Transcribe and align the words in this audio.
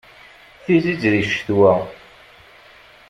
Tizzit 0.63 1.03
di 1.11 1.23
ccetwa! 1.29 1.73